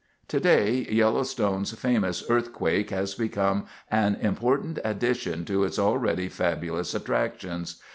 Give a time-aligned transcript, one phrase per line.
[0.27, 7.79] Today, Yellowstone's famous earthquake has become an important addition to its already fabulous attractions.